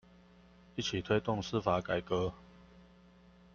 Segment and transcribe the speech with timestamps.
[0.75, 2.33] 一起推動司法改革